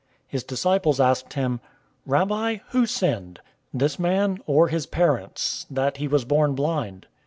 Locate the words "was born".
6.07-6.55